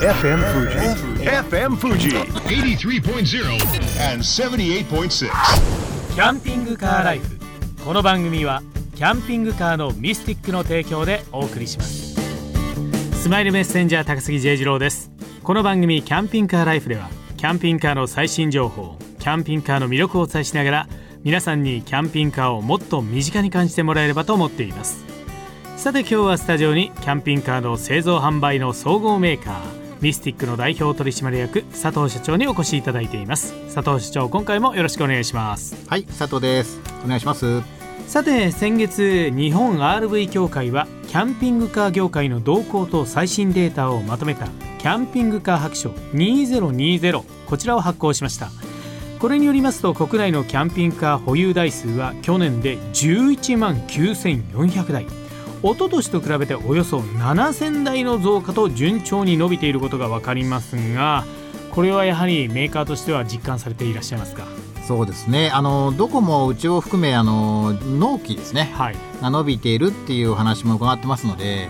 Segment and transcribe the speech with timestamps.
[0.00, 1.26] FM Fuji.
[1.26, 2.08] FM Fuji.
[2.48, 3.44] 83.0
[4.10, 5.28] and 78.6.
[6.14, 7.38] キャンピングカーライフ
[7.84, 8.62] この番組は
[8.94, 12.14] キャンピングカーのミスティックの提供でお送りします
[13.12, 15.10] スマイルメッセンジャー高杉 J 次郎です
[15.42, 20.88] この番組キャンピングカーライフではキャンピングカーの最新情報キャンピングカーの魅力をお伝えしながら
[21.24, 25.04] 皆さんにキャンピングカーをもっと身近に感じてもらえればと思っています
[25.76, 36.80] さて今日はスタジオにキャンピングカーの製造販売の総合メーカーミスティックの代表取締役佐藤社長にお越しいただいています佐藤社長今回もよろしくお願いしますはい、佐藤です。
[37.04, 37.80] お願いします。
[38.10, 48.50] さて先月日本 RV 協会はキャンピングカー業界の動向と最新データをまとめたキャンピングカー白書2020こちらを発行しました
[49.20, 55.19] これによりますと国内のキャンピングカー保有台数は去年で11万9400台
[55.62, 61.24] 一昨年と比べておよそ7000台の増加と順調に伸びていることが分かりますが
[61.70, 64.46] これはやはりメーカーとしては実感されていらっしゃいますか？
[64.88, 65.50] そうですね。
[65.50, 68.72] あのどこもうちを含めあの納期ですね。
[68.74, 71.68] はい、が伸びているっていうお話も伺ってますので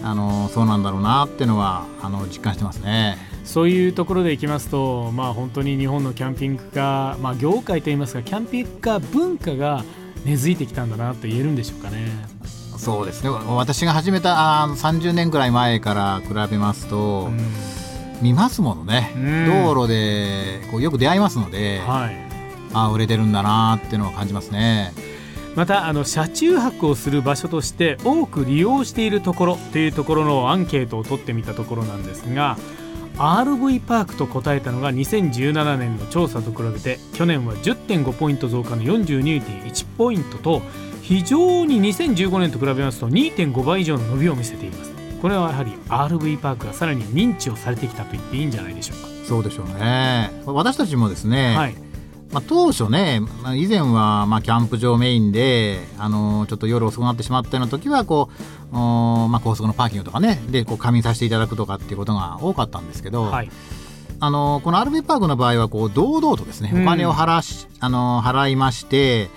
[0.00, 3.18] う、んあのそうなんだろうなっていうのはあの実感してますね。
[3.44, 9.84] そういうところでいきますと、まあ、本当に日本のキャンピングカー、まあ、業界といいますかキャンピングカー文化が
[10.24, 12.33] 根付いてきたんだなと言えるんでしょうかね。
[12.76, 13.30] そうですね。
[13.30, 17.74] 私が始めたあ30年ぐらい前から比べますと、うん
[18.22, 19.12] 見ますものね。
[19.16, 22.16] うん道路でこうよく出会いますので、はい、
[22.72, 24.92] あ売れてるんだなっていうのを感じますね。
[25.54, 32.56] またあの車中泊をする場所として多く利用しているところというところのアンケートを取ってみたところなんですが
[33.18, 40.60] RV パークと答えたのが2017年の調査と比べて去年は10.5ポイント増加の42.1ポイントと
[41.04, 44.92] 非常に2015年と比べますと2.5倍以上の伸びを見せています。
[45.20, 49.08] これはやはり RV パークがさらに認知をされてきたと言っていいんじゃないでしょうか。
[49.26, 50.30] そうでしょうね。
[50.46, 51.74] 私たちもですね、はい。
[52.32, 58.30] まあ、当初ね、まあ以前はまあキャンプ場メインで、あのちょっと夜遅くなってしまったような時はこ
[58.72, 63.50] う、まあ、高速のパーキングとかねでこう仮眠させていただくとかっていうことが多かったんですけど、はい。
[64.20, 66.82] あのこの RV パークの場合はこう堂々とですね、うん。
[66.82, 69.28] お金を払しあの払いまして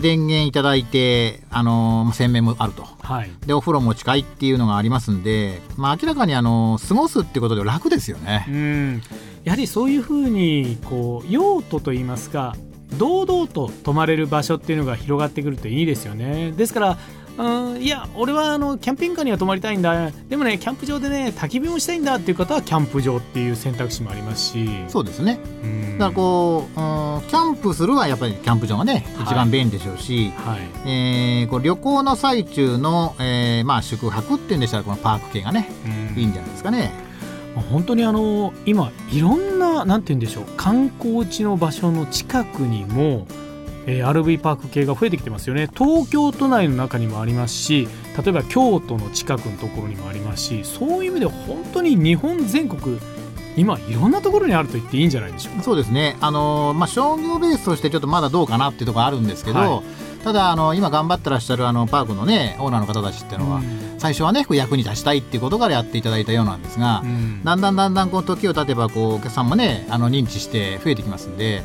[0.00, 2.84] 電源いただいて、あの洗面もあると。
[3.02, 8.44] はいでお風呂も近いっていうのがありますんで、まあ、明らかにあの過ごすってことで楽ですよね。
[8.48, 9.02] うん
[9.44, 12.56] やはりそういうふうにこう用途といいますか
[12.98, 16.98] 堂々と泊まれる場所っていうのが広がってくるといいですよねですから
[17.38, 20.10] うんいや俺はあのキャンピングカーには泊まりたいんだ。
[20.28, 24.68] でもねキャンプ場でね焚き火もしたいんだっていう方はキャンプ場っていう選択肢もありますし。
[24.88, 25.38] そうですね。
[25.62, 25.98] うん。
[25.98, 26.82] だからこう、う
[27.24, 29.24] ん、キャンプするはやっぱりキャンプ場がねはい。
[29.24, 30.60] 一番便利でしょうし、はい。
[30.88, 35.68] えーこう旅行の最中の、えーまあ、宿泊っていうんでしたらこのパーク系がね
[36.14, 36.18] うん。
[36.18, 36.92] いいんじゃないですかね。
[37.70, 43.26] 本当にあの今いろんななんて言うんでしょう観光地の場所の近くにも、
[43.86, 45.68] えー RV パーク系が増えてきてますよね。
[45.74, 47.88] 東京都内の中にもありますし
[48.22, 52.98] 例えば京都の近くのところにもありますしそういう意味で本当に日本全国
[53.56, 55.62] 今いろんなところにあると言っていいんじゃないでしょうか。
[55.62, 59.82] そうですね、あのーまあ、商業ベースとしてちょっとまだどうかなっていうところあるんですけど、は
[60.22, 63.62] ただあの今頑張ってらっしゃるあのパークのねオーナーの方たちっていうのは、
[64.06, 67.42] 最初はねこう役に立ちたいっていうことからやっていただいたようなんですが、うん。
[67.42, 71.62] だんだんだんだんこう時を経てばこうお客さんもねあの認知して増えてきますんで、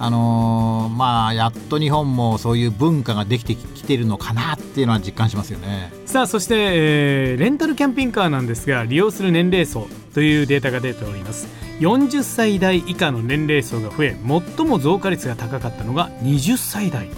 [0.00, 5.92] あのーまあやっと日本もそういう文化ができてきてるのかなっていうのは実感しますよね。
[6.04, 11.46] さあそして、えーレンタルキャンピングカーなんですが利用する年齢層というデータが出ております。
[11.78, 14.16] 40歳代以下の年齢層が増え
[14.56, 17.08] 最も増加率が高かったのが20歳代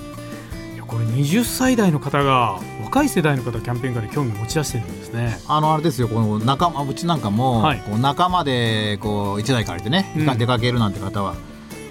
[0.87, 5.39] これ20歳代の方が若い世代の方キャンピングカーで興味持ち出してるんですね。
[5.49, 7.81] あのあれですよこの仲間うちなんかも、はい。
[7.81, 10.39] こう仲間でこう一台借りてね、うん。
[10.39, 11.35] 出かけるなんて方は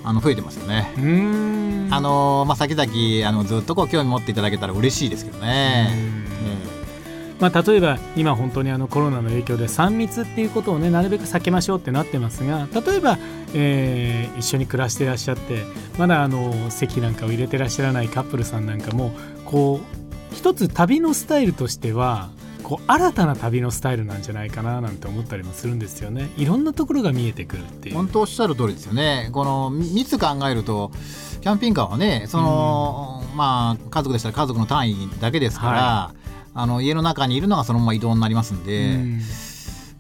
[0.04, 0.94] あの増えてますよね。
[1.92, 5.90] あのーまあ、先々あのずっとこう興味持っていただけたら嬉しいですけどね。
[7.40, 13.18] まあ、例えば今本当にあのコロナの影響で3密っていうことをねなるべく避けましょうってなってますが例えば、
[13.54, 15.64] えー一緒に暮らしてらっしゃって
[15.98, 19.14] まだあの席なんかを入れてらっしゃらないカップルさんなんかも
[19.46, 22.30] こう一つ旅のスタイルとしては
[22.64, 26.32] こう新たな旅のスタイルなんじゃないかななんて思ったりもするんですよね。
[26.36, 27.96] いろんなところが見えてくるっていう。
[27.96, 29.30] 本当おっしゃる通りですよね。
[29.32, 30.92] この密考えると
[31.42, 36.14] キャンピングカーはねその、まあ家族でしたら家族の単位だけですから、は
[36.56, 39.20] あの家の中にいるのがそのまま移動になりますんで、うん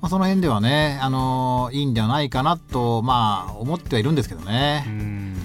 [0.01, 4.85] まあ、その辺ではね、あのいいんではないかなと、まあ、思ってはいるんですけどね。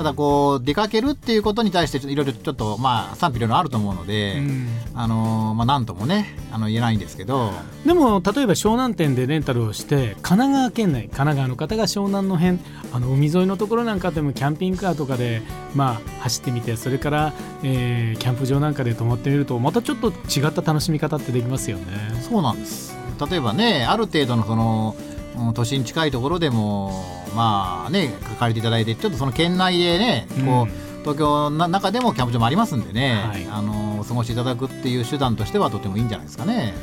[0.01, 4.69] うんただこう出かけるっていうことに対していろいろちょっとまあ賛否いろいろあると思うので、うん。
[4.95, 7.53] あのまあなんともねあの言えないんですけど。
[7.85, 12.59] でも例えば湘南店でレンタルをして神奈川県内神奈川の方が湘南の辺
[12.93, 15.43] あの海沿いのところなんかでもキャンピングカーとかで、
[15.75, 17.33] まあ、走ってみてそれから、
[17.63, 21.85] えーキャンプ場なんかで泊まってみるとまたちょっと違った楽しみ方ってできますよね。
[22.23, 22.95] そうなんです。
[23.31, 24.97] 例えばねある程度のその
[25.39, 27.05] うん都心近いところでも
[27.35, 36.75] まあね借りていただいてちょっとその県内でねこう、東京の中でもキャンプ場もありますんでね、はいあのお過ごしいただくっていう手段としてはとてもいいんじゃないですかね。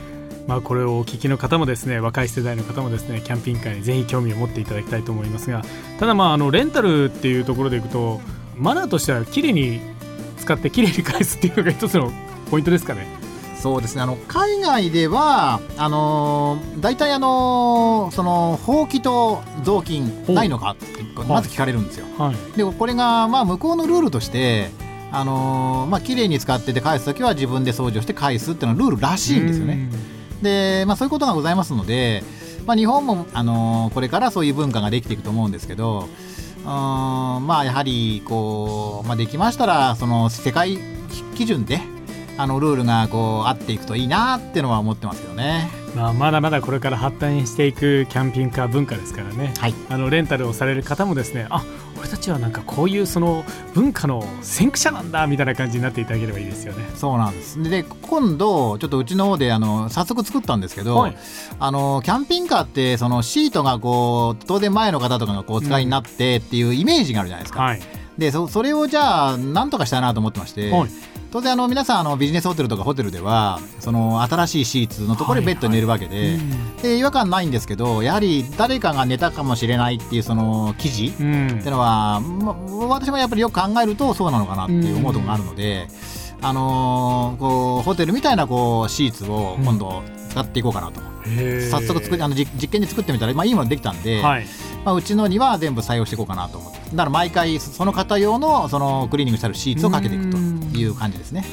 [0.48, 5.62] まあ、これをお聞きの方もですね若い世代の方もですねキャンピングカーにぜひ興味を持っていただきたいと思いますが
[6.00, 8.22] ただまああのレンタルっていうところでいくと
[8.56, 9.82] マナーとしては綺麗に
[10.38, 12.14] 使って綺麗に返すっていうのが一つの
[12.50, 13.27] ポイントですかね。
[13.62, 20.86] そうですねあの海外ではあのー大体あのーそのほうきと雑巾ないのかって
[21.28, 22.06] まず聞かれるんですよ。
[22.18, 24.70] はいでこれがまあ向こうのルールとして
[25.12, 29.90] あのーまあ綺麗に使ってて返す時は自分で掃除をして返すっていうのはルールらしいんですよね。
[30.42, 32.24] で、まあ、そういうことがございますので、
[32.68, 36.08] まあ、日本も、あのーこれからそういう文化ができていくと思うんですけど
[36.64, 40.78] うーんまあやはりこう、まあ、できましたらその世界
[41.36, 41.82] 基準で
[42.38, 45.70] あのルールがこう合っていくといいなっていうのは思ってますけどね。
[45.96, 51.64] まあ、まだまだこれから発展していくキャンピングカー文化ですからね、はいあのレンタルをされる方もですねあ
[51.98, 53.44] 俺たちはなんかこういうその
[53.74, 56.88] 文化の先駆者なんだみたいな感じになっていただければいいですよね。
[56.96, 61.18] そうなんですで今度ちょっとうちの方であの早速作ったんですけど、はい
[61.60, 67.64] あのキャンピングカーってそのシートがこう当然前の方とかがこうお使いになってっていうイメージがあるじゃないですか。
[67.64, 67.82] はい、
[68.20, 70.90] でそそれをじゃあなんとかしたいなと思ってまして、はい
[71.32, 76.78] 当然あの皆さんあのビジネスホテルとかホテルではその新しいシーツのところでベッドに寝るわけで,、うん。
[76.78, 81.48] で違和感ないんですけどやはり誰かが寝たかもしれないっていうその記事うん。
[81.48, 82.54] っていうのは、ま、
[82.88, 85.88] 私もやっぱりよく考えるとそうなのかなっていう思うところがあるので、
[86.42, 91.02] あのーこうホテルみたいなこうシーツを今度使っていこうかなと、
[91.70, 94.46] 早速作りあの実実験で作ってみたら、まあ、いいものできたんで、はい。
[94.86, 96.80] まあ、うちのには全部採用していこうかなと思って。
[96.92, 101.44] だから毎回その方用のそのクリーニングしてあるシーツをかけていくという感じですね、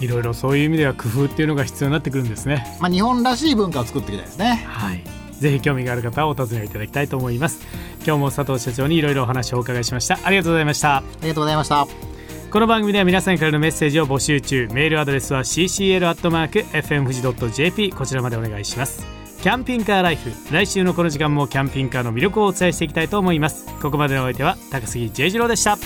[0.00, 2.78] いろいろそういう意味では工夫っていうのが必要になってくるんですね。
[2.80, 4.64] まあ、日本らしい文化を作っていきたいですね。
[4.66, 5.02] はい。
[5.38, 7.60] ぜひ興味がある方はお尋ねいただきたいと思います
[8.04, 12.07] 今日も佐藤社長にいろいろお話をお伺いしましたありがとうございましたありがとうございました
[12.50, 14.68] この番組では皆さんからのメッセージを募集中。
[14.72, 19.06] メールアドレスは ccl.fm 富士 .jp こちらまでお願いします。
[19.42, 20.32] キャンピングカーライフ。
[20.50, 23.66] 来週のこの時間もキャンピングカーの魅力をお伝えしていきたいと思います。
[23.82, 25.76] ここまでのお相手は高杉 J 次郎でした。